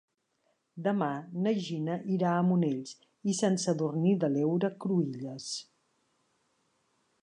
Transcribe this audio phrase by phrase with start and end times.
[0.87, 1.09] Demà
[1.47, 2.97] na Gina irà a Monells
[3.33, 5.51] i Sant Sadurní de l'Heura Cruïlles.